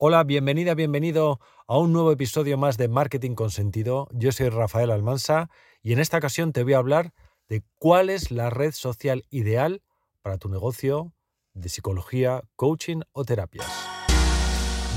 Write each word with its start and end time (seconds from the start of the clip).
Hola, 0.00 0.22
bienvenida, 0.22 0.74
bienvenido 0.74 1.40
a 1.66 1.76
un 1.76 1.92
nuevo 1.92 2.12
episodio 2.12 2.56
más 2.56 2.76
de 2.76 2.86
Marketing 2.86 3.34
con 3.34 3.50
Sentido. 3.50 4.06
Yo 4.12 4.30
soy 4.30 4.48
Rafael 4.48 4.92
Almansa 4.92 5.50
y 5.82 5.92
en 5.92 5.98
esta 5.98 6.18
ocasión 6.18 6.52
te 6.52 6.62
voy 6.62 6.74
a 6.74 6.78
hablar 6.78 7.12
de 7.48 7.64
cuál 7.80 8.08
es 8.08 8.30
la 8.30 8.48
red 8.48 8.70
social 8.70 9.24
ideal 9.28 9.82
para 10.22 10.38
tu 10.38 10.48
negocio 10.48 11.14
de 11.52 11.68
psicología, 11.68 12.42
coaching 12.54 13.00
o 13.10 13.24
terapias. 13.24 13.66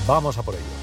Vamos 0.06 0.38
a 0.38 0.44
por 0.44 0.54
ello. 0.54 0.81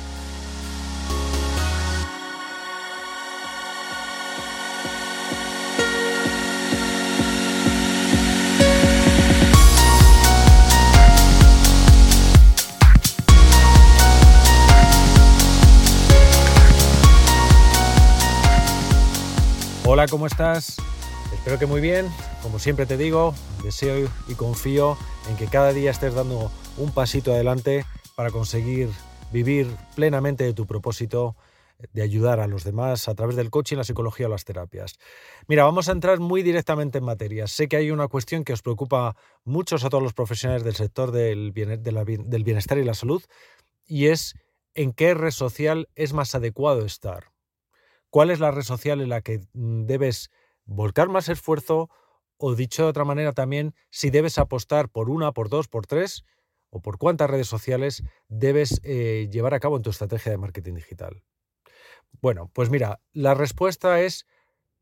Hola, 19.98 20.06
¿cómo 20.06 20.28
estás? 20.28 20.76
Espero 21.34 21.58
que 21.58 21.66
muy 21.66 21.80
bien. 21.80 22.06
Como 22.40 22.60
siempre 22.60 22.86
te 22.86 22.96
digo, 22.96 23.34
deseo 23.64 24.08
y 24.28 24.34
confío 24.34 24.96
en 25.28 25.36
que 25.36 25.48
cada 25.48 25.72
día 25.72 25.90
estés 25.90 26.14
dando 26.14 26.52
un 26.76 26.92
pasito 26.92 27.32
adelante 27.32 27.84
para 28.14 28.30
conseguir 28.30 28.90
vivir 29.32 29.66
plenamente 29.96 30.44
de 30.44 30.54
tu 30.54 30.66
propósito 30.68 31.34
de 31.92 32.02
ayudar 32.02 32.38
a 32.38 32.46
los 32.46 32.62
demás 32.62 33.08
a 33.08 33.16
través 33.16 33.34
del 33.34 33.50
coaching, 33.50 33.76
la 33.76 33.82
psicología 33.82 34.26
o 34.26 34.30
las 34.30 34.44
terapias. 34.44 35.00
Mira, 35.48 35.64
vamos 35.64 35.88
a 35.88 35.92
entrar 35.92 36.20
muy 36.20 36.44
directamente 36.44 36.98
en 36.98 37.04
materia. 37.04 37.48
Sé 37.48 37.66
que 37.66 37.76
hay 37.76 37.90
una 37.90 38.06
cuestión 38.06 38.44
que 38.44 38.52
os 38.52 38.62
preocupa 38.62 39.16
muchos 39.42 39.82
a 39.82 39.90
todos 39.90 40.04
los 40.04 40.14
profesionales 40.14 40.62
del 40.62 40.76
sector 40.76 41.10
del 41.10 41.50
bienestar 41.50 42.78
y 42.78 42.84
la 42.84 42.94
salud 42.94 43.24
y 43.84 44.06
es 44.06 44.36
en 44.74 44.92
qué 44.92 45.14
red 45.14 45.32
social 45.32 45.88
es 45.96 46.12
más 46.12 46.36
adecuado 46.36 46.84
estar 46.84 47.32
cuál 48.10 48.30
es 48.30 48.40
la 48.40 48.50
red 48.50 48.62
social 48.62 49.00
en 49.00 49.08
la 49.08 49.20
que 49.20 49.40
mm, 49.52 49.84
debes 49.84 50.30
volcar 50.64 51.08
más 51.08 51.28
esfuerzo 51.28 51.90
o 52.36 52.54
dicho 52.54 52.84
de 52.84 52.88
otra 52.90 53.04
manera 53.04 53.32
también, 53.32 53.74
si 53.90 54.10
debes 54.10 54.38
apostar 54.38 54.88
por 54.88 55.10
una, 55.10 55.32
por 55.32 55.48
dos, 55.48 55.68
por 55.68 55.86
tres 55.86 56.24
o 56.70 56.80
por 56.80 56.98
cuántas 56.98 57.28
redes 57.28 57.48
sociales 57.48 58.04
debes 58.28 58.80
eh, 58.84 59.28
llevar 59.30 59.54
a 59.54 59.60
cabo 59.60 59.76
en 59.76 59.82
tu 59.82 59.90
estrategia 59.90 60.30
de 60.30 60.38
marketing 60.38 60.74
digital. 60.74 61.22
Bueno, 62.20 62.50
pues 62.52 62.70
mira, 62.70 63.00
la 63.12 63.34
respuesta 63.34 64.00
es 64.00 64.26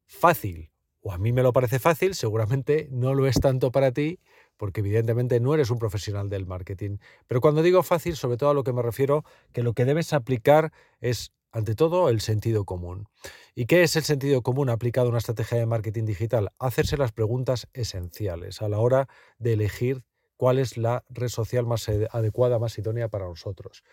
fácil, 0.05 0.71
o 1.01 1.13
a 1.13 1.19
mí 1.19 1.33
me 1.33 1.43
lo 1.43 1.53
parece 1.53 1.79
fácil, 1.79 2.15
seguramente 2.15 2.89
no 2.91 3.15
lo 3.15 3.27
es 3.27 3.41
tanto 3.41 3.71
para 3.73 3.93
ti, 3.93 4.21
porque 4.57 4.81
evidentemente 4.81 5.41
no 5.41 5.55
eres 5.55 5.71
un 5.71 5.79
profesional 5.79 6.29
del 6.29 6.47
marketing. 6.47 6.99
Pero 7.27 7.41
cuando 7.41 7.63
digo 7.63 7.83
fácil, 7.83 8.17
sobre 8.17 8.37
todo 8.37 8.51
a 8.51 8.55
lo 8.55 8.65
que 8.65 8.73
me 8.73 8.83
refiero, 8.83 9.25
que 9.53 9.63
lo 9.63 9.73
que 9.73 9.85
debes 9.85 10.13
aplicar 10.13 10.73
es 11.01 11.33
ante 11.57 11.75
todo, 11.75 12.11
el 12.11 12.21
sentido 12.21 12.67
común. 12.67 13.09
¿Y 13.55 13.65
qué 13.65 13.83
es 13.83 13.97
el 13.97 14.03
sentido 14.03 14.43
común 14.43 14.69
aplicado 14.69 15.07
a 15.07 15.09
una 15.09 15.19
estrategia 15.19 15.57
de 15.57 15.65
marketing 15.65 16.05
digital? 16.05 16.53
Hacerse 16.59 16.99
las 16.99 17.13
preguntas 17.13 17.67
esenciales 17.73 18.61
a 18.61 18.69
la 18.69 18.79
hora 18.79 19.09
de 19.39 19.55
elegir 19.55 20.05
cuál 20.37 20.59
es 20.59 20.77
la 20.77 21.03
red 21.09 21.29
social 21.29 21.65
más 21.65 21.89
adecuada, 21.89 22.59
más 22.59 22.77
idónea 22.77 23.09
para 23.09 23.25
nosotros. 23.25 23.85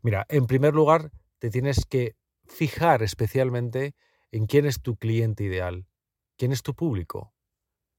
Mira, 0.00 0.26
en 0.28 0.46
primer 0.46 0.74
lugar, 0.74 1.10
te 1.40 1.50
tienes 1.50 1.86
que 1.86 2.14
fijar 2.46 3.02
especialmente 3.02 3.96
en 4.30 4.46
quién 4.46 4.64
es 4.64 4.80
tu 4.80 4.94
cliente 4.94 5.42
ideal, 5.42 5.88
quién 6.36 6.52
es 6.52 6.62
tu 6.62 6.76
público, 6.76 7.34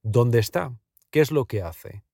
dónde 0.02 0.40
está, 0.40 0.80
qué 1.10 1.20
es 1.20 1.32
lo 1.32 1.44
que 1.44 1.62
hace, 1.62 2.06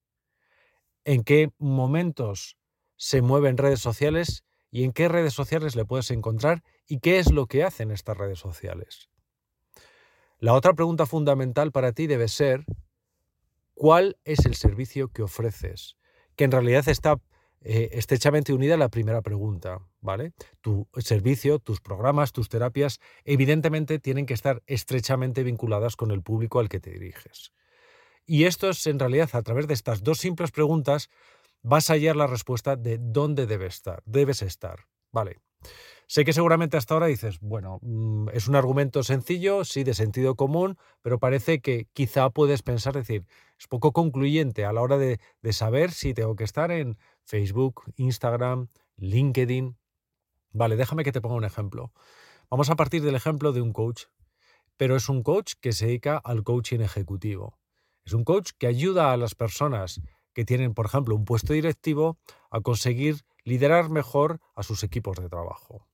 en 1.04 1.24
qué 1.24 1.52
momentos 1.60 2.58
se 2.98 3.22
mueven 3.22 3.58
redes 3.58 3.80
sociales 3.80 4.44
y 4.72 4.86
en 4.86 4.92
qué 4.92 5.08
redes 5.08 5.34
sociales 5.34 5.76
le 5.76 5.86
puedes 5.86 6.10
encontrar 6.10 6.64
y 6.88 7.00
qué 7.00 7.20
es 7.20 7.32
lo 7.32 7.48
que 7.48 7.64
hacen 7.64 7.92
estas 7.92 8.18
redes 8.18 8.40
sociales. 8.40 9.10
La 10.40 10.54
otra 10.54 10.74
pregunta 10.74 11.06
fundamental 11.06 11.72
para 11.72 11.94
ti 11.94 12.08
debe 12.08 12.28
ser, 12.28 12.66
¿cuál 13.74 14.18
es 14.24 14.46
el 14.46 14.56
servicio 14.56 15.08
que 15.08 15.24
ofreces? 15.24 15.98
Que 16.36 16.44
en 16.44 16.52
realidad 16.52 16.88
está 16.90 17.20
eh, 17.62 17.90
estrechamente 17.94 18.54
unida 18.54 18.76
a 18.76 18.78
la 18.78 18.90
primera 18.90 19.22
pregunta, 19.22 19.80
¿vale? 20.02 20.34
Tu 20.62 20.88
servicio, 20.98 21.58
tus 21.58 21.82
programas, 21.82 22.32
tus 22.32 22.50
terapias, 22.50 23.00
evidentemente 23.24 23.98
tienen 23.98 24.26
que 24.26 24.36
estar 24.36 24.62
estrechamente 24.68 25.42
vinculadas 25.42 25.96
con 25.96 26.12
el 26.12 26.22
público 26.22 26.60
al 26.60 26.70
que 26.70 26.80
te 26.80 26.92
diriges. 26.92 27.54
Y 28.28 28.44
esto 28.44 28.70
es 28.70 28.86
en 28.88 29.00
realidad 29.00 29.30
a 29.34 29.42
través 29.42 29.68
de 29.68 29.74
estas 29.74 30.04
dos 30.04 30.20
simples 30.20 30.52
preguntas 30.52 31.10
vas 31.64 31.90
a 31.90 31.94
hallar 31.94 32.16
la 32.16 32.28
respuesta 32.28 32.76
de 32.76 33.00
dónde 33.00 33.48
debes 33.48 33.76
estar, 33.76 34.04
debes 34.06 34.44
estar, 34.44 34.86
¿vale? 35.12 35.40
Sé 36.08 36.24
que 36.24 36.34
seguramente 36.34 36.78
hasta 36.78 36.94
ahora 36.94 37.08
dices, 37.08 37.40
bueno, 37.40 37.80
mm, 37.82 38.30
es 38.34 38.48
un 38.48 38.56
argumento 38.56 39.02
sencillo, 39.04 39.66
sí, 39.66 39.84
de 39.84 39.94
sentido 39.94 40.36
común, 40.36 40.78
pero 41.02 41.20
parece 41.20 41.62
que 41.62 41.88
quizá 41.94 42.30
puedes 42.30 42.62
pensar, 42.62 42.94
decir, 42.94 43.26
es 43.60 43.68
poco 43.68 43.92
concluyente 43.92 44.66
a 44.66 44.74
la 44.74 44.82
hora 44.82 44.98
de, 44.98 45.20
de 45.42 45.54
saber 45.54 45.92
si 45.92 46.14
tengo 46.14 46.36
que 46.36 46.44
estar 46.44 46.72
en 46.72 46.98
Facebook, 47.24 47.84
Instagram, 47.96 48.68
LinkedIn. 48.98 49.78
Vale, 50.52 50.76
déjame 50.76 51.04
que 51.04 51.12
te 51.12 51.22
ponga 51.22 51.36
un 51.36 51.44
ejemplo. 51.44 51.92
Vamos 52.50 52.70
a 52.70 52.76
partir 52.76 53.02
del 53.02 53.16
ejemplo 53.16 53.52
de 53.52 53.62
un 53.62 53.74
coach, 53.74 54.04
pero 54.78 54.96
es 54.96 55.10
un 55.10 55.24
coach 55.24 55.54
que 55.60 55.74
se 55.74 55.88
dedica 55.88 56.18
al 56.18 56.44
coaching 56.44 56.82
ejecutivo. 56.82 57.58
Es 58.06 58.14
un 58.14 58.24
coach 58.24 58.52
que 58.60 58.68
ayuda 58.68 59.12
a 59.12 59.18
las 59.18 59.34
personas 59.34 60.02
que 60.34 60.46
tienen, 60.46 60.76
por 60.76 60.86
ejemplo, 60.86 61.16
un 61.16 61.26
puesto 61.26 61.54
directivo 61.54 62.20
a 62.52 62.62
conseguir 62.62 63.26
liderar 63.44 63.90
mejor 63.90 64.40
a 64.54 64.62
sus 64.62 64.84
equipos 64.84 65.18
de 65.18 65.30
trabajo. 65.30 65.88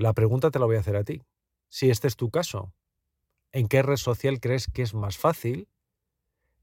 La 0.00 0.14
pregunta 0.14 0.50
te 0.50 0.58
la 0.58 0.64
voy 0.64 0.76
a 0.76 0.80
hacer 0.80 0.96
a 0.96 1.04
ti. 1.04 1.20
Si 1.68 1.90
este 1.90 2.08
es 2.08 2.16
tu 2.16 2.30
caso, 2.30 2.72
¿en 3.52 3.68
qué 3.68 3.82
red 3.82 3.98
social 3.98 4.40
crees 4.40 4.66
que 4.66 4.80
es 4.80 4.94
más 4.94 5.18
fácil 5.18 5.68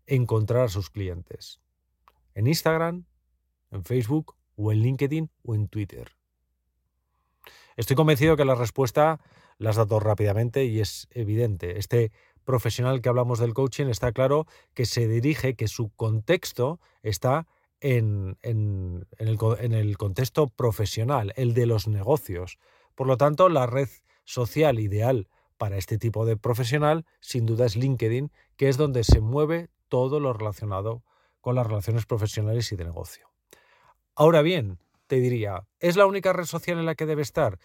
encontrar 0.07 0.63
a 0.63 0.69
sus 0.69 0.89
clientes? 0.89 1.61
¿En 2.33 2.47
Instagram, 2.47 3.05
en 3.69 3.83
Facebook 3.83 4.35
o 4.55 4.71
en 4.71 4.79
LinkedIn 4.79 5.29
o 5.43 5.53
en 5.53 5.67
Twitter? 5.67 6.13
Estoy 7.75 7.95
convencido 7.95 8.37
que 8.37 8.43
la 8.43 8.55
respuesta 8.55 9.19
la 9.59 9.69
has 9.69 9.75
dado 9.75 9.99
rápidamente 9.99 10.65
y 10.65 10.79
es 10.79 11.07
evidente. 11.11 11.77
Este 11.77 12.11
profesional 12.43 13.03
que 13.03 13.09
hablamos 13.09 13.37
del 13.37 13.53
coaching 13.53 13.85
está 13.85 14.13
claro 14.13 14.47
que 14.73 14.87
se 14.87 15.07
dirige, 15.07 15.53
que 15.53 15.67
su 15.67 15.91
contexto 15.91 16.79
está 17.03 17.45
en, 17.81 18.35
el, 18.41 19.97
contexto 19.99 20.47
profesional, 20.47 21.33
el 21.35 21.53
de 21.53 21.67
los 21.67 21.87
negocios. 21.87 22.57
Por 22.97 23.05
lo 23.05 23.15
tanto, 23.15 23.47
la 23.47 23.67
red 23.67 23.89
social 24.25 24.79
ideal 24.79 25.29
para 25.59 25.77
este 25.77 25.99
tipo 25.99 26.25
de 26.25 26.35
profesional 26.35 27.05
sin 27.19 27.45
duda 27.45 27.67
es 27.67 27.75
LinkedIn, 27.75 28.31
que 28.55 28.69
es 28.69 28.77
donde 28.77 29.03
se 29.03 29.21
mueve 29.21 29.69
todo 29.87 30.19
lo 30.19 30.33
relacionado 30.33 31.03
con 31.39 31.53
las 31.53 31.67
relaciones 31.67 32.07
profesionales 32.07 32.71
y 32.71 32.75
de 32.75 32.85
negocio. 32.85 33.29
Ahora 34.15 34.41
bien, 34.41 34.79
te 35.05 35.17
diría, 35.17 35.67
¿es 35.79 35.95
la 35.95 36.07
única 36.07 36.33
red 36.33 36.45
social 36.45 36.79
en 36.79 36.87
la 36.87 36.95
que 36.95 37.05
debe 37.05 37.21
estar? 37.21 37.59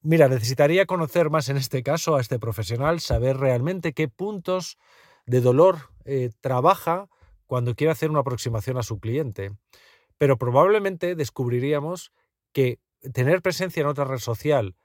Mira, 0.00 0.28
necesitaría 0.28 0.86
conocer 0.86 1.28
más 1.28 1.50
en 1.50 1.58
este 1.58 1.82
caso 1.82 2.16
a 2.16 2.22
este 2.22 2.38
profesional, 2.38 3.00
saber 3.00 3.36
realmente 3.36 3.92
qué 3.92 4.08
puntos 4.08 4.78
de 5.26 5.42
dolor 5.42 5.90
eh, 6.06 6.30
trabaja 6.40 7.10
cuando 7.46 7.74
quiere 7.74 7.90
hacer 7.90 8.08
una 8.08 8.20
aproximación 8.20 8.78
a 8.78 8.82
su 8.82 8.98
cliente. 8.98 9.50
Pero 10.16 10.38
probablemente 10.38 11.16
descubriríamos 11.16 12.12
que 12.54 12.80
tener 13.12 13.42
presencia 13.42 13.80
en 13.80 13.86
otra 13.86 14.04
red 14.04 14.18
social, 14.18 14.76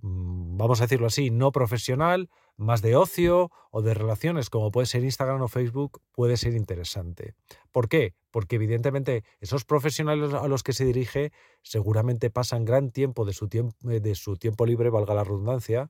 mm, 0.00 0.56
vamos 0.56 0.80
a 0.80 0.84
decirlo 0.84 1.06
así, 1.06 1.30
no 1.30 1.52
profesional, 1.52 2.30
más 2.56 2.82
de 2.82 2.96
ocio 2.96 3.50
o 3.70 3.82
de 3.82 3.94
relaciones 3.94 4.50
como 4.50 4.70
puede 4.70 4.86
ser 4.86 5.04
Instagram 5.04 5.40
o 5.42 5.48
Facebook, 5.48 6.02
puede 6.12 6.36
ser 6.36 6.54
interesante. 6.54 7.34
¿Por 7.72 7.88
qué? 7.88 8.14
Porque 8.30 8.56
evidentemente 8.56 9.24
esos 9.40 9.64
profesionales 9.64 10.34
a 10.34 10.48
los 10.48 10.62
que 10.62 10.72
se 10.72 10.84
dirige 10.84 11.32
seguramente 11.62 12.30
pasan 12.30 12.64
gran 12.64 12.90
tiempo 12.90 13.24
de 13.24 13.32
su 13.32 13.48
tiempo, 13.48 13.76
eh, 13.90 14.00
de 14.00 14.14
su 14.14 14.36
tiempo 14.36 14.66
libre, 14.66 14.90
valga 14.90 15.14
la 15.14 15.24
redundancia, 15.24 15.88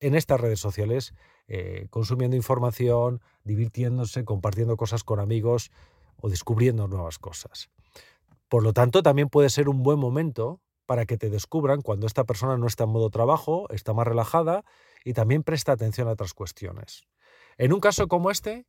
en 0.00 0.14
estas 0.14 0.40
redes 0.40 0.60
sociales, 0.60 1.14
eh, 1.48 1.86
consumiendo 1.90 2.36
información, 2.36 3.20
divirtiéndose, 3.44 4.24
compartiendo 4.24 4.76
cosas 4.76 5.04
con 5.04 5.20
amigos 5.20 5.70
o 6.20 6.28
descubriendo 6.28 6.88
nuevas 6.88 7.18
cosas. 7.18 7.70
Por 8.48 8.62
lo 8.62 8.72
tanto, 8.72 9.02
también 9.02 9.28
puede 9.28 9.50
ser 9.50 9.68
un 9.68 9.82
buen 9.82 9.98
momento 9.98 10.60
para 10.86 11.04
que 11.04 11.18
te 11.18 11.30
descubran 11.30 11.82
cuando 11.82 12.06
esta 12.06 12.24
persona 12.24 12.56
no 12.56 12.66
está 12.66 12.84
en 12.84 12.90
modo 12.90 13.10
trabajo, 13.10 13.66
está 13.70 13.92
más 13.92 14.06
relajada 14.06 14.64
y 15.04 15.12
también 15.12 15.42
presta 15.42 15.72
atención 15.72 16.08
a 16.08 16.12
otras 16.12 16.32
cuestiones. 16.32 17.06
En 17.58 17.72
un 17.72 17.80
caso 17.80 18.08
como 18.08 18.30
este, 18.30 18.66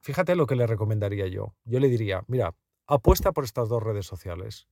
fíjate 0.00 0.34
lo 0.34 0.46
que 0.46 0.56
le 0.56 0.66
recomendaría 0.66 1.26
yo. 1.28 1.54
Yo 1.64 1.80
le 1.80 1.88
diría, 1.88 2.24
mira, 2.26 2.54
apuesta 2.86 3.32
por 3.32 3.44
estas 3.44 3.68
dos 3.68 3.82
redes 3.82 4.06
sociales, 4.06 4.68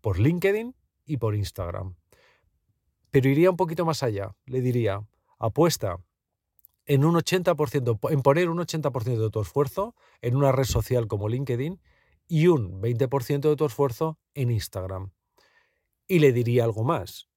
por 0.00 0.18
LinkedIn 0.18 0.74
y 1.04 1.16
por 1.16 1.34
Instagram. 1.34 1.96
Pero 3.10 3.28
iría 3.28 3.50
un 3.50 3.56
poquito 3.56 3.84
más 3.84 4.02
allá. 4.02 4.34
Le 4.46 4.60
diría, 4.60 5.06
apuesta 5.38 5.98
en 6.86 7.04
un 7.04 7.14
80%, 7.14 8.10
en 8.10 8.22
poner 8.22 8.48
un 8.48 8.58
80% 8.58 9.18
de 9.18 9.30
tu 9.30 9.40
esfuerzo 9.40 9.94
en 10.22 10.36
una 10.36 10.52
red 10.52 10.64
social 10.64 11.06
como 11.06 11.28
LinkedIn 11.28 11.80
y 12.26 12.46
un 12.48 12.80
20% 12.80 13.40
de 13.40 13.56
tu 13.56 13.64
esfuerzo 13.64 14.18
en 14.34 14.50
Instagram. 14.50 15.12
Y 16.08 16.18
le 16.18 16.32
diría 16.32 16.64
algo 16.64 16.82
más. 16.82 17.28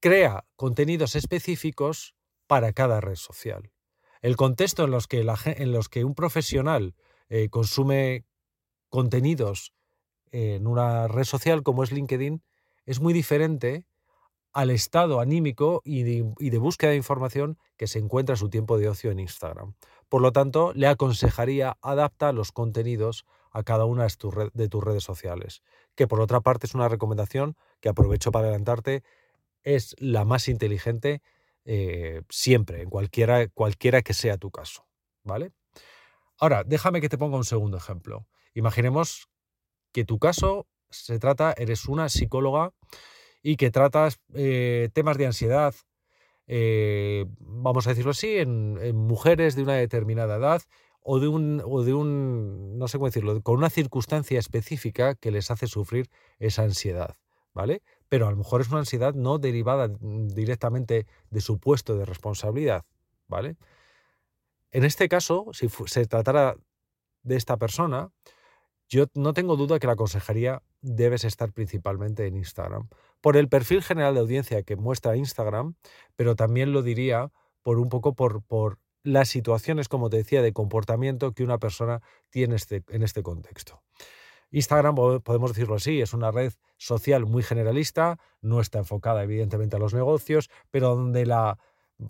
Crea 0.00 0.46
contenidos 0.56 1.14
específicos 1.14 2.16
para 2.46 2.72
cada 2.72 3.00
red 3.00 3.14
social. 3.14 3.70
El 4.22 4.36
contexto 4.36 4.84
en 4.84 4.90
los 4.90 5.06
que, 5.88 6.04
un 6.04 6.14
profesional 6.14 6.94
eh, 7.28 7.48
consume 7.48 8.24
contenidos 8.88 9.72
en 10.32 10.66
una 10.66 11.06
red 11.08 11.24
social 11.24 11.62
como 11.62 11.84
es 11.84 11.92
LinkedIn 11.92 12.42
es 12.86 13.00
muy 13.00 13.12
diferente 13.12 13.86
al 14.52 14.70
estado 14.70 15.20
anímico 15.20 15.80
y 15.84 16.02
de, 16.02 16.58
búsqueda 16.58 16.90
de 16.90 16.96
información 16.96 17.58
que 17.76 17.86
se 17.86 17.98
encuentra 17.98 18.36
su 18.36 18.50
tiempo 18.50 18.78
de 18.78 18.88
ocio 18.88 19.10
en 19.10 19.20
Instagram. 19.20 19.74
Por 20.08 20.22
lo 20.22 20.32
tanto, 20.32 20.72
le 20.74 20.88
aconsejaría 20.88 21.78
adapta 21.82 22.32
los 22.32 22.50
contenidos 22.50 23.26
a 23.52 23.62
cada 23.62 23.84
una 23.84 24.06
de 24.06 24.68
tus 24.68 24.84
redes 24.84 25.04
sociales, 25.04 25.62
que 26.00 26.08
por 26.08 26.22
otra 26.22 26.40
parte 26.40 26.66
es 26.66 26.74
una 26.74 26.88
recomendación 26.88 27.58
que 27.78 27.90
aprovecho 27.90 28.32
para 28.32 28.46
adelantarte, 28.46 29.02
es 29.64 29.94
la 29.98 30.24
más 30.24 30.48
inteligente 30.48 31.20
eh, 31.66 32.22
siempre, 32.30 32.80
en 32.80 32.88
cualquiera, 32.88 33.46
cualquiera 33.48 34.00
que 34.00 34.14
sea 34.14 34.38
tu 34.38 34.50
caso. 34.50 34.86
¿Vale? 35.24 35.52
Ahora, 36.38 36.64
déjame 36.64 37.02
que 37.02 37.10
te 37.10 37.18
ponga 37.18 37.36
un 37.36 37.44
segundo 37.44 37.76
ejemplo. 37.76 38.26
Imaginemos 38.54 39.28
que 39.92 40.06
tu 40.06 40.18
caso 40.18 40.66
se 40.88 41.18
trata, 41.18 41.52
eres 41.58 41.84
una 41.84 42.08
psicóloga 42.08 42.72
y 43.42 43.56
que 43.56 43.70
tratas 43.70 44.20
eh, 44.32 44.88
temas 44.94 45.18
de 45.18 45.26
ansiedad, 45.26 45.74
eh, 46.46 47.26
vamos 47.40 47.86
a 47.86 47.90
decirlo 47.90 48.12
así, 48.12 48.38
en, 48.38 48.96
mujeres 48.96 49.54
de 49.54 49.64
una 49.64 49.74
determinada 49.74 50.36
edad 50.36 50.62
o 51.02 51.18
de 51.20 51.28
un, 51.28 51.62
o 51.64 51.82
de 51.82 51.94
un, 51.94 52.78
no 52.78 52.88
sé 52.88 52.98
cómo 52.98 53.06
decirlo, 53.06 53.40
con 53.42 53.56
una 53.56 53.70
circunstancia 53.70 54.38
específica 54.38 55.14
que 55.14 55.30
les 55.30 55.50
hace 55.50 55.66
sufrir 55.66 56.10
esa 56.38 56.62
ansiedad, 56.62 57.16
¿vale? 57.54 57.82
Pero 58.08 58.26
a 58.26 58.30
lo 58.30 58.36
mejor 58.36 58.60
es 58.60 58.68
una 58.68 58.80
ansiedad 58.80 59.14
no 59.14 59.38
derivada 59.38 59.88
directamente 60.00 61.06
de 61.30 61.40
su 61.40 61.58
puesto 61.58 61.96
de 61.96 62.04
responsabilidad, 62.04 62.84
¿vale? 63.28 63.56
En 64.72 64.84
este 64.84 65.08
caso, 65.08 65.46
si 65.52 65.68
se 65.86 66.06
tratara 66.06 66.56
de 67.22 67.36
esta 67.36 67.56
persona, 67.56 68.10
yo 68.88 69.06
no 69.14 69.32
tengo 69.32 69.56
duda 69.56 69.78
que 69.78 69.86
la 69.86 69.96
consejería 69.96 70.62
debes 70.80 71.24
estar 71.24 71.52
principalmente 71.52 72.26
en 72.26 72.36
Instagram. 72.36 72.88
Por 73.20 73.36
el 73.36 73.48
perfil 73.48 73.82
general 73.82 74.14
de 74.14 74.20
audiencia 74.20 74.62
que 74.62 74.76
muestra 74.76 75.16
Instagram, 75.16 75.74
pero 76.16 76.36
también 76.36 76.72
lo 76.72 76.82
diría 76.82 77.30
por 77.62 77.78
un 77.78 77.88
poco 77.88 78.14
por, 78.14 78.42
por 78.42 78.78
las 79.02 79.28
situaciones, 79.28 79.88
como 79.88 80.10
te 80.10 80.18
decía, 80.18 80.42
de 80.42 80.52
comportamiento 80.52 81.32
que 81.32 81.44
una 81.44 81.58
persona 81.58 82.02
tiene 82.30 82.56
este, 82.56 82.82
en 82.88 83.02
este 83.02 83.22
contexto. 83.22 83.82
Instagram, 84.50 84.94
podemos 85.22 85.52
decirlo 85.52 85.76
así, 85.76 86.00
es 86.00 86.12
una 86.12 86.32
red 86.32 86.52
social 86.76 87.24
muy 87.24 87.42
generalista, 87.42 88.18
no 88.40 88.60
está 88.60 88.78
enfocada 88.78 89.22
evidentemente 89.22 89.76
a 89.76 89.78
los 89.78 89.94
negocios, 89.94 90.50
pero 90.70 90.96
donde 90.96 91.24
la, 91.24 91.58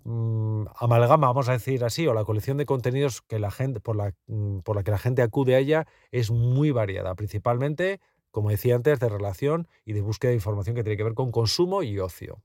Mm, 0.05 0.67
amalgama, 0.77 1.27
vamos 1.27 1.49
a 1.49 1.53
decir 1.53 1.85
así, 1.85 2.07
o 2.07 2.15
la 2.15 2.25
colección 2.25 2.57
de 2.57 2.67
contenidos 2.67 3.23
que 3.23 3.39
la 3.41 3.51
gente, 3.51 3.81
por, 3.81 3.97
la, 3.97 4.15
mm, 4.27 4.61
por 4.61 4.77
la 4.77 4.83
que 4.85 4.93
la 4.93 4.99
gente 4.99 5.23
acude 5.23 5.57
a 5.57 5.59
ella 5.59 5.87
es 6.13 6.31
muy 6.31 6.71
variada, 6.71 7.15
principalmente, 7.17 8.01
como 8.31 8.51
decía 8.51 8.77
antes, 8.77 9.01
de 9.01 9.09
relación 9.09 9.69
y 9.85 9.93
de 9.93 10.01
búsqueda 10.03 10.31
de 10.31 10.37
información 10.37 10.77
que 10.77 10.85
tiene 10.85 10.97
que 10.97 11.05
ver 11.05 11.15
con 11.15 11.33
consumo 11.33 11.83
y 11.83 11.99
ocio. 11.99 12.43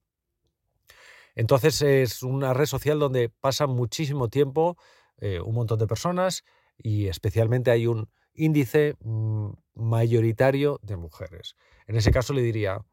Entonces 1.36 1.82
es 1.82 2.24
una 2.24 2.54
red 2.54 2.66
social 2.66 3.00
donde 3.00 3.30
pasa 3.30 3.68
muchísimo 3.68 4.30
tiempo 4.30 4.78
eh, 5.18 5.40
un 5.40 5.56
montón 5.56 5.80
de 5.80 5.88
personas 5.88 6.44
y 6.78 7.08
especialmente 7.08 7.72
hay 7.72 7.88
un 7.88 8.10
índice 8.34 8.96
mm, 9.02 9.50
mayoritario 9.76 10.80
de 10.82 10.98
mujeres. 10.98 11.56
En 11.88 11.96
ese 11.96 12.12
caso 12.12 12.34
le 12.34 12.42
diría, 12.42 12.84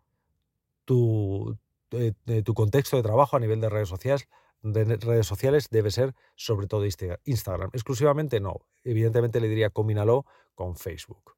tu, 0.84 1.58
eh, 1.92 2.12
tu 2.44 2.54
contexto 2.54 2.96
de 2.96 3.02
trabajo 3.02 3.36
a 3.36 3.40
nivel 3.40 3.60
de 3.60 3.68
redes 3.68 3.88
sociales 3.88 4.28
de 4.62 4.96
redes 4.96 5.26
sociales 5.26 5.68
debe 5.70 5.90
ser 5.90 6.14
sobre 6.36 6.66
todo 6.66 6.86
Instagram. 7.24 7.70
Exclusivamente 7.72 8.40
no. 8.40 8.60
Evidentemente 8.84 9.40
le 9.40 9.48
diría 9.48 9.70
combínalo 9.70 10.24
con 10.54 10.76
Facebook. 10.76 11.36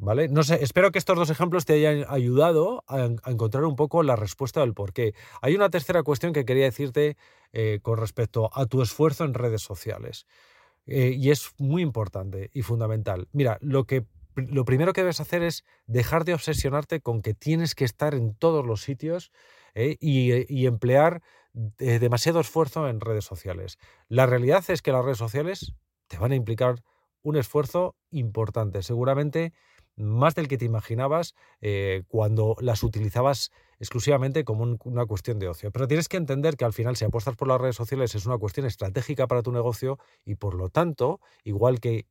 ¿Vale? 0.00 0.28
No 0.28 0.44
sé, 0.44 0.62
espero 0.62 0.92
que 0.92 0.98
estos 0.98 1.16
dos 1.16 1.28
ejemplos 1.28 1.64
te 1.64 1.72
hayan 1.72 2.04
ayudado 2.08 2.84
a, 2.86 3.04
encontrar 3.26 3.64
un 3.64 3.74
poco 3.74 4.04
la 4.04 4.14
respuesta 4.14 4.60
del 4.60 4.72
por 4.72 4.92
qué. 4.92 5.12
Hay 5.42 5.56
una 5.56 5.70
tercera 5.70 6.04
cuestión 6.04 6.32
que 6.32 6.44
quería 6.44 6.64
decirte 6.64 7.16
eh, 7.52 7.80
con 7.82 7.98
respecto 7.98 8.48
a 8.52 8.66
tu 8.66 8.80
esfuerzo 8.80 9.24
en 9.24 9.34
redes 9.34 9.62
sociales. 9.62 10.26
Eh, 10.86 11.16
y 11.18 11.30
es 11.30 11.50
muy 11.58 11.82
importante 11.82 12.48
y 12.54 12.62
fundamental. 12.62 13.28
Mira, 13.32 13.58
lo 13.60 13.84
que 13.84 14.06
lo 14.36 14.64
primero 14.64 14.92
que 14.92 15.00
debes 15.00 15.18
hacer 15.18 15.42
es 15.42 15.64
dejar 15.88 16.24
de 16.24 16.32
obsesionarte 16.32 17.00
con 17.00 17.20
que 17.20 17.34
tienes 17.34 17.74
que 17.74 17.84
estar 17.84 18.14
en 18.14 18.36
todos 18.36 18.64
los 18.64 18.82
sitios 18.82 19.32
¿eh? 19.74 19.96
y, 19.98 20.64
emplear 20.66 21.22
demasiado 21.52 22.38
esfuerzo 22.38 22.88
en 22.88 23.00
redes 23.00 23.24
sociales. 23.24 23.78
La 24.06 24.26
realidad 24.26 24.62
es 24.68 24.80
que 24.80 24.92
las 24.92 25.04
redes 25.04 25.18
sociales 25.18 25.74
te 26.06 26.18
van 26.18 26.30
a 26.30 26.36
implicar 26.36 26.84
un 27.22 27.36
esfuerzo 27.36 27.96
importante, 28.12 28.84
seguramente 28.84 29.52
más 29.98 30.34
del 30.34 30.48
que 30.48 30.58
te 30.58 30.64
imaginabas 30.64 31.34
eh, 31.60 32.02
cuando 32.08 32.56
las 32.60 32.82
utilizabas 32.82 33.50
exclusivamente 33.80 34.44
como 34.44 34.76
una 34.84 35.06
cuestión 35.06 35.38
de 35.38 35.48
ocio. 35.48 35.70
Pero 35.70 35.86
tienes 35.86 36.08
que 36.08 36.16
entender 36.16 36.56
que 36.56 36.64
al 36.64 36.72
final 36.72 36.96
si 36.96 37.04
apuestas 37.04 37.36
por 37.36 37.48
las 37.48 37.60
redes 37.60 37.76
sociales 37.76 38.14
es 38.14 38.26
una 38.26 38.38
cuestión 38.38 38.66
estratégica 38.66 39.26
para 39.26 39.42
tu 39.42 39.52
negocio 39.52 39.98
y 40.24 40.34
por 40.34 40.54
lo 40.54 40.68
tanto, 40.68 41.20
igual 41.44 41.78
que 41.78 42.06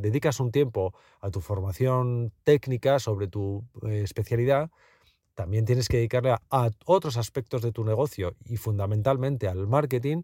dedicas 0.00 0.40
un 0.40 0.50
tiempo 0.50 0.94
a 1.20 1.30
tu 1.30 1.40
formación 1.40 2.32
técnica 2.44 2.98
sobre 2.98 3.28
tu 3.28 3.64
especialidad, 3.82 4.70
también 5.34 5.64
tienes 5.64 5.88
que 5.88 5.98
dedicarle 5.98 6.36
a, 6.50 6.70
otros 6.86 7.16
aspectos 7.16 7.62
de 7.62 7.72
tu 7.72 7.84
negocio 7.84 8.36
y 8.44 8.56
fundamentalmente 8.56 9.48
al 9.48 9.66
marketing, 9.66 10.22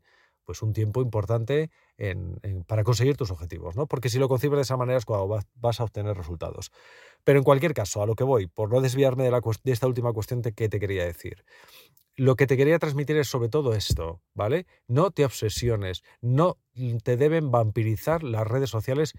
pues 0.51 0.63
un 0.63 0.73
tiempo 0.73 1.01
importante 1.01 1.71
para 2.67 2.83
conseguir 2.83 3.17
tus 3.17 3.31
objetivos, 3.31 3.77
¿no? 3.77 3.87
Porque 3.87 4.09
si 4.09 4.19
lo 4.19 4.29
concibes 4.29 4.57
de 4.57 4.63
esa 4.63 4.77
manera 4.77 4.99
es 4.99 5.05
cuando 5.05 5.29
vas, 5.55 5.79
a 5.79 5.85
obtener 5.85 6.17
resultados. 6.17 6.73
Pero 7.23 7.39
en 7.39 7.45
cualquier 7.45 7.73
caso, 7.73 8.03
a 8.03 8.07
lo 8.07 8.17
que 8.17 8.25
voy, 8.25 8.49
por 8.49 8.69
no 8.69 8.81
desviarme 8.81 9.23
de, 9.23 9.41
esta 9.67 9.87
última 9.87 10.13
cuestión 10.13 10.43
que 10.43 10.69
te 10.69 10.81
quería 10.81 11.05
decir, 11.05 11.45
lo 12.17 12.35
que 12.35 12.49
te 12.49 12.57
quería 12.57 12.81
transmitir 12.81 13.17
es 13.19 13.29
sobre 13.29 13.49
todo 13.49 13.75
esto, 13.75 14.23
¿vale? 14.35 14.67
No 14.89 15.13
te 15.13 15.25
obsesiones, 15.25 16.03
no 16.21 16.59
te 17.05 17.17
deben 17.17 17.53
vampirizar 17.53 18.25
las 18.25 18.45
redes 18.45 18.71
sociales 18.71 19.15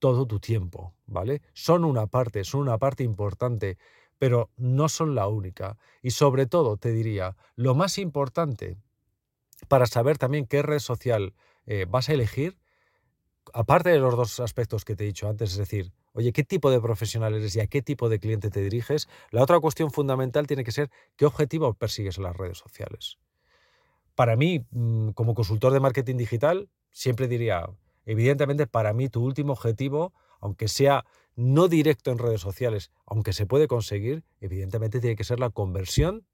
todo 0.00 0.26
tu 0.26 0.38
tiempo, 0.38 0.92
¿vale? 1.06 1.40
Son 1.54 1.82
una 1.82 2.08
parte, 2.08 2.44
son 2.44 2.60
una 2.60 2.76
parte 2.76 3.04
importante 3.04 3.78
pero 4.18 4.50
no 4.56 4.88
son 4.88 5.14
la 5.14 5.26
única. 5.28 5.76
Y 6.00 6.12
sobre 6.12 6.46
todo, 6.46 6.76
te 6.76 6.92
diría, 6.92 7.36
lo 7.56 7.74
más 7.74 7.98
importante 7.98 8.78
para 9.64 9.86
saber 9.86 10.18
también 10.18 10.46
qué 10.46 10.62
red 10.62 10.78
social 10.78 11.34
eh, 11.66 11.86
vas 11.88 12.08
a 12.08 12.12
elegir, 12.12 12.58
aparte 13.52 13.90
de 13.90 13.98
los 13.98 14.16
dos 14.16 14.40
aspectos 14.40 14.84
que 14.84 14.96
te 14.96 15.04
he 15.04 15.06
dicho 15.06 15.28
antes, 15.28 15.52
es 15.52 15.58
decir, 15.58 15.92
oye, 16.12 16.32
¿qué 16.32 16.44
tipo 16.44 16.70
de 16.70 16.80
profesional 16.80 17.34
eres 17.34 17.54
y 17.56 17.60
a 17.60 17.66
qué 17.66 17.82
tipo 17.82 18.08
de 18.08 18.18
cliente 18.18 18.50
te 18.50 18.60
diriges? 18.60 19.08
La 19.30 19.42
otra 19.42 19.60
cuestión 19.60 19.90
fundamental 19.90 20.46
tiene 20.46 20.64
que 20.64 20.72
ser 20.72 20.90
qué 21.16 21.26
objetivo 21.26 21.74
persigues 21.74 22.18
en 22.18 22.24
las 22.24 22.36
redes 22.36 22.58
sociales. 22.58 23.18
Para 24.14 24.36
mí, 24.36 24.64
mm, 24.70 25.10
como 25.10 25.34
consultor 25.34 25.72
de 25.72 25.80
marketing 25.80 26.16
digital, 26.16 26.68
siempre 26.90 27.28
diría, 27.28 27.68
evidentemente, 28.06 28.66
para 28.66 28.92
mí 28.92 29.08
tu 29.08 29.24
último 29.24 29.52
objetivo, 29.52 30.12
aunque 30.40 30.68
sea 30.68 31.04
no 31.36 31.66
directo 31.66 32.12
en 32.12 32.18
redes 32.18 32.40
sociales, 32.40 32.92
aunque 33.06 33.32
se 33.32 33.46
puede 33.46 33.66
conseguir, 33.66 34.24
evidentemente 34.40 35.00
tiene 35.00 35.16
que 35.16 35.24
ser 35.24 35.40
la 35.40 35.50
conversión 35.50 36.24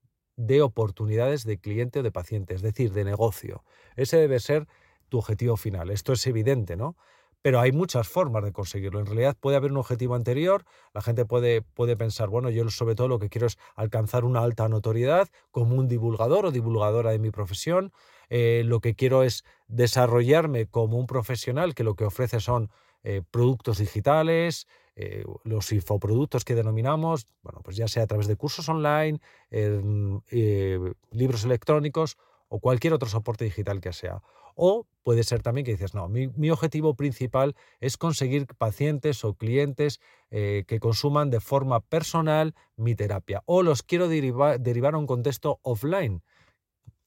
de 0.46 0.62
oportunidades 0.62 1.44
de 1.44 1.58
cliente 1.58 2.00
o 2.00 2.02
de 2.02 2.10
paciente, 2.10 2.54
es 2.54 2.62
decir, 2.62 2.92
de 2.92 3.04
negocio. 3.04 3.62
Ese 3.96 4.16
debe 4.16 4.40
ser 4.40 4.66
tu 5.10 5.18
objetivo 5.18 5.56
final. 5.56 5.90
Esto 5.90 6.14
es 6.14 6.26
evidente, 6.26 6.76
¿no? 6.76 6.96
Pero 7.42 7.60
hay 7.60 7.72
muchas 7.72 8.08
formas 8.08 8.44
de 8.44 8.52
conseguirlo. 8.52 9.00
En 9.00 9.06
realidad 9.06 9.36
puede 9.38 9.56
haber 9.56 9.70
un 9.70 9.78
objetivo 9.78 10.14
anterior, 10.14 10.64
la 10.94 11.02
gente 11.02 11.24
puede, 11.26 11.62
puede 11.62 11.96
pensar, 11.96 12.28
bueno, 12.28 12.48
yo 12.50 12.68
sobre 12.70 12.94
todo 12.94 13.08
lo 13.08 13.18
que 13.18 13.28
quiero 13.28 13.46
es 13.46 13.58
alcanzar 13.76 14.24
una 14.24 14.40
alta 14.42 14.68
notoriedad 14.68 15.28
como 15.50 15.76
un 15.76 15.88
divulgador 15.88 16.46
o 16.46 16.50
divulgadora 16.50 17.10
de 17.10 17.18
mi 17.18 17.30
profesión. 17.30 17.92
Eh, 18.30 18.62
lo 18.64 18.80
que 18.80 18.94
quiero 18.94 19.22
es 19.22 19.44
desarrollarme 19.68 20.66
como 20.66 20.98
un 20.98 21.06
profesional 21.06 21.74
que 21.74 21.84
lo 21.84 21.94
que 21.96 22.04
ofrece 22.04 22.40
son 22.40 22.70
eh, 23.02 23.22
productos 23.30 23.78
digitales, 23.78 24.66
eh, 25.02 25.24
los 25.44 25.72
infoproductos 25.72 26.44
que 26.44 26.54
denominamos, 26.54 27.26
bueno, 27.42 27.60
pues 27.64 27.74
ya 27.74 27.88
sea 27.88 28.02
a 28.02 28.06
través 28.06 28.26
de 28.26 28.36
cursos 28.36 28.68
online, 28.68 29.18
eh, 29.50 30.92
libros 31.10 31.44
electrónicos 31.44 32.18
o 32.48 32.58
cualquier 32.58 32.92
otro 32.92 33.08
soporte 33.08 33.46
digital 33.46 33.80
que 33.80 33.94
sea. 33.94 34.20
O 34.56 34.86
puede 35.02 35.24
ser 35.24 35.40
también 35.40 35.64
que 35.64 35.70
dices, 35.70 35.94
no, 35.94 36.06
mi, 36.08 36.50
objetivo 36.50 36.96
principal 36.96 37.56
es 37.80 37.96
conseguir 37.96 38.46
pacientes 38.58 39.24
o 39.24 39.32
clientes 39.32 40.00
eh, 40.30 40.64
que 40.68 40.80
consuman 40.80 41.30
de 41.30 41.40
forma 41.40 41.80
personal 41.80 42.54
mi 42.76 42.94
terapia. 42.94 43.42
O 43.46 43.62
los 43.62 43.82
quiero 43.82 44.06
derivar 44.06 44.94
a 44.94 44.98
un 44.98 45.06
contexto 45.06 45.60
offline, 45.62 46.22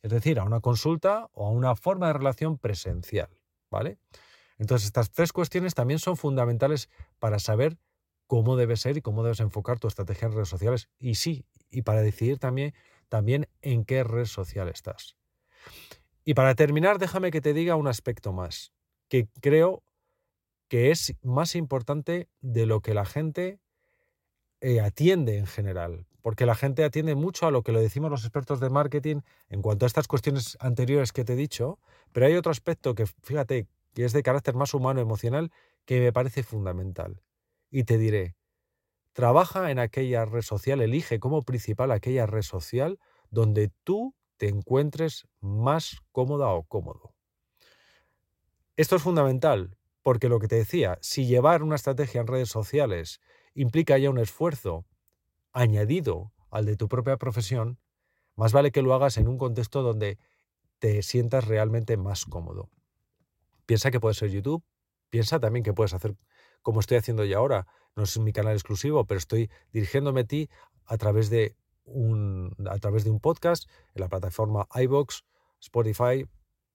es 0.01 0.09
decir, 0.09 0.39
a 0.39 0.45
una 0.45 0.61
consulta 0.61 1.29
o 1.33 1.45
a 1.45 1.51
una 1.51 1.75
forma 1.75 2.07
de 2.07 2.13
relación 2.13 2.57
presencial. 2.57 3.29
¿Vale? 3.69 3.99
Entonces, 4.63 4.85
estas 4.85 5.11
tres 5.11 5.33
cuestiones 5.33 5.73
también 5.73 5.99
son 5.99 6.15
fundamentales 6.15 6.87
para 7.19 7.37
saber 7.39 7.77
cómo 8.27 8.55
debe 8.55 8.77
ser 8.77 8.95
y 8.95 9.01
cómo 9.01 9.21
debes 9.21 9.41
enfocar 9.41 9.77
tu 9.77 9.89
estrategia 9.89 10.27
en 10.27 10.31
redes 10.31 10.47
sociales. 10.47 10.87
Y 10.99 11.15
sí, 11.15 11.43
y 11.69 11.81
para 11.81 12.01
decidir 12.01 12.39
también, 12.39 12.73
también 13.09 13.49
en 13.61 13.83
qué 13.83 14.05
red 14.05 14.23
social 14.23 14.69
estás. 14.69 15.17
Y 16.23 16.33
para 16.33 16.55
terminar, 16.55 16.97
déjame 16.97 17.29
que 17.29 17.41
te 17.41 17.53
diga 17.53 17.75
un 17.75 17.89
aspecto 17.89 18.31
más, 18.31 18.71
que 19.09 19.27
creo 19.41 19.83
que 20.69 20.91
es 20.91 21.13
más 21.21 21.55
importante 21.57 22.29
de 22.39 22.65
lo 22.65 22.79
que 22.79 22.93
la 22.93 23.03
gente 23.03 23.59
eh, 24.61 24.79
atiende 24.79 25.39
en 25.39 25.45
general, 25.45 26.05
porque 26.21 26.45
la 26.45 26.55
gente 26.55 26.85
atiende 26.85 27.15
mucho 27.15 27.47
a 27.47 27.51
lo 27.51 27.63
que 27.63 27.73
le 27.73 27.81
decimos 27.81 28.09
los 28.09 28.23
expertos 28.23 28.61
de 28.61 28.69
marketing 28.69 29.23
en 29.49 29.61
cuanto 29.61 29.85
a 29.85 29.87
estas 29.87 30.07
cuestiones 30.07 30.55
anteriores 30.61 31.11
que 31.11 31.25
te 31.25 31.33
he 31.33 31.35
dicho, 31.35 31.79
pero 32.13 32.27
hay 32.27 32.35
otro 32.35 32.53
aspecto 32.53 32.95
que, 32.95 33.05
fíjate, 33.05 33.67
que 33.93 34.05
es 34.05 34.13
de 34.13 34.23
carácter 34.23 34.55
más 34.55 34.73
humano, 34.73 35.01
emocional, 35.01 35.51
que 35.85 35.99
me 35.99 36.13
parece 36.13 36.43
fundamental. 36.43 37.21
Y 37.69 37.83
te 37.83 37.97
diré, 37.97 38.35
trabaja 39.13 39.71
en 39.71 39.79
aquella 39.79 40.25
red 40.25 40.41
social, 40.41 40.81
elige 40.81 41.19
como 41.19 41.43
principal 41.43 41.91
aquella 41.91 42.25
red 42.25 42.43
social 42.43 42.99
donde 43.29 43.71
tú 43.83 44.15
te 44.37 44.49
encuentres 44.49 45.27
más 45.39 45.97
cómoda 46.11 46.49
o 46.49 46.63
cómodo. 46.63 47.13
Esto 48.75 48.95
es 48.95 49.03
fundamental, 49.03 49.77
porque 50.01 50.29
lo 50.29 50.39
que 50.39 50.47
te 50.47 50.55
decía, 50.55 50.97
si 51.01 51.25
llevar 51.25 51.63
una 51.63 51.75
estrategia 51.75 52.21
en 52.21 52.27
redes 52.27 52.49
sociales 52.49 53.21
implica 53.53 53.97
ya 53.97 54.09
un 54.09 54.19
esfuerzo 54.19 54.85
añadido 55.53 56.33
al 56.49 56.65
de 56.65 56.75
tu 56.75 56.87
propia 56.87 57.17
profesión, 57.17 57.79
más 58.35 58.51
vale 58.51 58.71
que 58.71 58.81
lo 58.81 58.93
hagas 58.93 59.17
en 59.17 59.27
un 59.27 59.37
contexto 59.37 59.83
donde 59.83 60.17
te 60.79 61.03
sientas 61.03 61.47
realmente 61.47 61.97
más 61.97 62.25
cómodo. 62.25 62.69
Piensa 63.65 63.91
que 63.91 63.99
puede 63.99 64.15
ser 64.15 64.29
YouTube, 64.29 64.63
piensa 65.09 65.39
también 65.39 65.63
que 65.63 65.73
puedes 65.73 65.93
hacer 65.93 66.15
como 66.61 66.79
estoy 66.79 66.97
haciendo 66.97 67.25
yo 67.25 67.37
ahora. 67.37 67.67
No 67.95 68.03
es 68.03 68.17
mi 68.17 68.33
canal 68.33 68.53
exclusivo, 68.53 69.05
pero 69.05 69.17
estoy 69.17 69.49
dirigiéndome 69.71 70.21
a 70.21 70.23
ti 70.25 70.49
a 70.85 70.97
través 70.97 71.29
de 71.29 71.55
un, 71.85 72.55
a 72.69 72.77
través 72.79 73.03
de 73.03 73.11
un 73.11 73.19
podcast 73.19 73.69
en 73.93 74.01
la 74.01 74.09
plataforma 74.09 74.67
iBox, 74.73 75.23
Spotify 75.59 76.25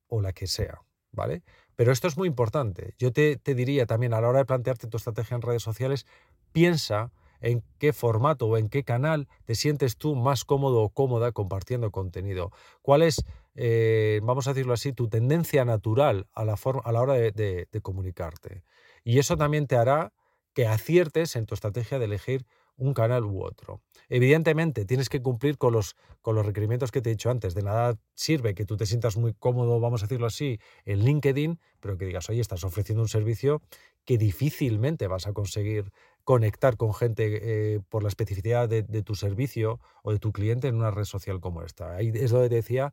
o 0.07 0.21
la 0.21 0.33
que 0.33 0.47
sea, 0.47 0.83
¿vale? 1.13 1.43
Pero 1.77 1.93
esto 1.93 2.09
es 2.09 2.17
muy 2.17 2.29
importante. 2.29 2.95
Yo 2.99 3.13
te, 3.13 3.37
te 3.37 3.55
diría 3.55 3.87
también 3.87 4.15
a 4.15 4.21
la 4.21 4.29
hora 4.29 4.41
de 4.41 4.45
plantearte 4.45 4.87
tu 4.87 4.97
estrategia 4.97 5.35
en 5.35 5.43
redes 5.43 5.63
sociales, 5.63 6.07
piensa 6.53 7.13
en 7.41 7.63
qué 7.79 7.93
formato 7.93 8.47
o 8.47 8.57
en 8.57 8.69
qué 8.69 8.83
canal 8.85 9.29
te 9.45 9.55
sientes 9.55 9.97
tú 9.97 10.17
más 10.17 10.45
cómodo 10.45 10.83
o 10.83 10.89
cómoda 10.91 11.33
compartiendo 11.33 11.91
contenido. 11.91 12.51
¿Cuál 12.83 13.03
es, 13.03 13.25
eh, 13.61 14.21
vamos 14.23 14.47
a 14.47 14.55
decirlo 14.55 14.73
así, 14.73 14.93
tu 14.93 15.09
tendencia 15.09 15.65
natural 15.65 16.29
a 16.33 16.45
la, 16.45 16.55
a 16.85 16.93
la 16.93 17.03
hora 17.03 17.15
de 17.15 17.81
comunicarte? 17.83 18.63
Y 19.05 19.19
eso 19.19 19.37
también 19.37 19.67
te 19.67 19.77
hará 19.77 20.13
que 20.55 20.67
aciertes 20.67 21.37
en 21.37 21.47
tu 21.47 21.55
estrategia 21.55 21.99
de 21.99 22.07
elegir 22.07 22.47
un 22.79 22.95
canal 22.95 23.25
u 23.25 23.43
otro. 23.43 23.83
Evidentemente, 24.09 24.85
tienes 24.85 25.09
que 25.09 25.21
cumplir 25.21 25.59
con 25.59 25.73
los, 25.73 25.97
con 26.23 26.35
los 26.37 26.47
requerimientos 26.47 26.91
que 26.91 27.03
te 27.03 27.11
he 27.11 27.13
dicho 27.13 27.31
antes. 27.31 27.55
De 27.55 27.63
nada 27.63 27.99
sirve 28.15 28.55
que 28.55 28.65
tú 28.65 28.77
te 28.77 28.87
sientas 28.87 29.17
muy 29.17 29.35
cómodo, 29.35 29.81
vamos 29.81 30.03
a 30.03 30.07
decirlo 30.07 30.27
así, 30.27 30.61
en 30.85 31.05
LinkedIn, 31.05 31.61
pero 31.81 31.99
que 31.99 32.07
digas, 32.07 32.31
oye, 32.31 32.41
estás 32.41 32.65
ofreciendo 32.65 33.03
un 33.03 33.09
servicio 33.09 33.61
que 34.05 34.17
difícilmente 34.17 35.07
vas 35.09 35.27
a 35.27 35.33
conseguir 35.33 35.93
conectar 36.25 36.77
con 36.77 36.95
gente 36.95 37.75
eh, 37.75 37.81
por 37.89 38.03
la 38.03 38.09
especificidad 38.09 38.69
de, 38.69 38.83
de, 38.83 39.03
tu 39.03 39.15
servicio 39.15 39.81
o 40.03 40.13
de 40.13 40.19
tu 40.19 40.33
cliente 40.33 40.69
en 40.69 40.77
una 40.77 40.91
red 40.91 41.05
social 41.05 41.41
como 41.41 41.63
esta. 41.63 41.97
Ahí 41.97 42.13
es 42.15 42.33
lo 42.33 42.43
que 42.43 42.49
te 42.49 42.55
decía, 42.55 42.93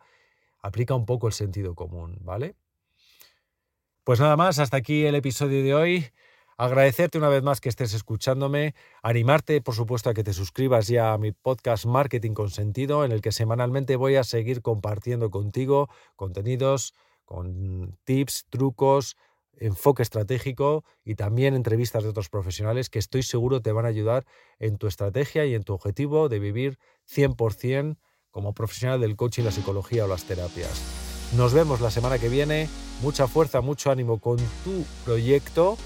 aplica 0.65 0.95
un 0.95 1.05
poco 1.05 1.27
el 1.27 1.33
sentido 1.33 1.75
común, 1.75 2.17
¿vale? 2.21 2.55
Pues 4.03 4.19
nada 4.19 4.35
más, 4.35 4.57
hasta 4.57 4.77
aquí 4.77 5.05
el 5.05 5.13
episodio 5.13 5.63
de 5.63 5.75
hoy. 5.75 6.05
Agradecerte 6.57 7.17
una 7.17 7.29
vez 7.29 7.43
más 7.43 7.61
que 7.61 7.69
estés 7.69 7.93
escuchándome, 7.93 8.73
animarte 9.03 9.61
por 9.61 9.75
supuesto 9.75 10.09
a 10.09 10.13
que 10.13 10.23
te 10.23 10.33
suscribas 10.33 10.87
ya 10.87 11.13
a 11.13 11.17
mi 11.17 11.33
podcast 11.33 11.85
Marketing 11.85 12.31
con 12.31 12.49
Sentido, 12.49 13.05
en 13.05 13.11
el 13.11 13.21
que 13.21 13.31
semanalmente 13.31 13.95
voy 13.95 14.15
a 14.15 14.23
seguir 14.23 14.61
compartiendo 14.61 15.29
contigo 15.29 15.89
contenidos, 16.15 16.93
con 17.25 17.97
tips, 18.05 18.47
trucos, 18.49 19.17
enfoque 19.57 20.01
estratégico 20.01 20.83
y 21.03 21.15
también 21.15 21.53
entrevistas 21.53 22.03
de 22.03 22.09
otros 22.09 22.29
profesionales 22.29 22.89
que 22.89 22.99
estoy 22.99 23.21
seguro 23.21 23.61
te 23.61 23.71
van 23.71 23.85
a 23.85 23.89
ayudar 23.89 24.25
en 24.59 24.77
tu 24.77 24.87
estrategia 24.87 25.45
y 25.45 25.53
en 25.53 25.63
tu 25.63 25.73
objetivo 25.73 26.29
de 26.29 26.39
vivir 26.39 26.79
100% 27.05 27.97
como 28.35 28.51
profesional 28.51 28.99
del 28.99 29.15
coaching, 29.15 29.45
la 29.45 29.51
psicología 29.51 30.03
o 30.03 30.07
las 30.07 30.25
terapias. 30.25 30.81
Nos 31.37 31.53
vemos 31.53 31.79
la 31.79 31.89
semana 31.89 32.19
que 32.19 32.27
viene. 32.27 32.67
Mucha 33.01 33.27
fuerza, 33.27 33.61
mucho 33.61 33.89
ánimo 33.89 34.19
con 34.19 34.37
tu 34.63 34.83
proyecto 35.05 35.77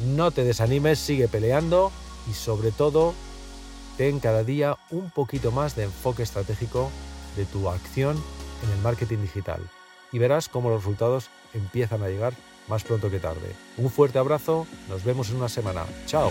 no 0.00 0.30
te 0.30 0.44
desanimes, 0.44 0.98
sigue 0.98 1.28
peleando 1.28 1.92
y 2.30 2.34
sobre 2.34 2.70
todo 2.70 3.14
ten 3.96 4.20
cada 4.20 4.42
día 4.42 4.76
un 4.90 5.10
poquito 5.10 5.52
más 5.52 5.76
de 5.76 5.84
enfoque 5.84 6.22
estratégico 6.22 6.90
de 7.36 7.44
tu 7.44 7.68
acción 7.68 8.22
en 8.64 8.70
el 8.70 8.78
marketing 8.78 9.18
digital 9.18 9.60
y 10.10 10.18
verás 10.18 10.48
cómo 10.48 10.70
los 10.70 10.82
resultados 10.82 11.30
empiezan 11.54 12.02
a 12.02 12.08
llegar 12.08 12.34
más 12.68 12.84
pronto 12.84 13.10
que 13.10 13.18
tarde. 13.18 13.54
Un 13.76 13.90
fuerte 13.90 14.18
abrazo, 14.18 14.66
nos 14.88 15.04
vemos 15.04 15.30
en 15.30 15.36
una 15.36 15.48
semana. 15.48 15.84
Chao. 16.06 16.30